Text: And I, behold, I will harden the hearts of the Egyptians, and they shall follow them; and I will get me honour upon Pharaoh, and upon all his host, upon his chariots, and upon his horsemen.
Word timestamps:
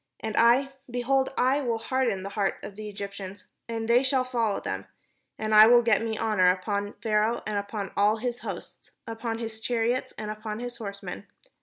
And 0.19 0.35
I, 0.35 0.69
behold, 0.89 1.31
I 1.37 1.61
will 1.61 1.77
harden 1.77 2.23
the 2.23 2.29
hearts 2.29 2.65
of 2.65 2.75
the 2.75 2.89
Egyptians, 2.89 3.45
and 3.69 3.87
they 3.87 4.01
shall 4.01 4.23
follow 4.23 4.59
them; 4.59 4.87
and 5.37 5.53
I 5.53 5.67
will 5.67 5.83
get 5.83 6.01
me 6.01 6.17
honour 6.17 6.49
upon 6.49 6.93
Pharaoh, 7.03 7.43
and 7.45 7.59
upon 7.59 7.91
all 7.95 8.17
his 8.17 8.39
host, 8.39 8.89
upon 9.05 9.37
his 9.37 9.61
chariots, 9.61 10.11
and 10.17 10.31
upon 10.31 10.59
his 10.59 10.77
horsemen. 10.77 11.27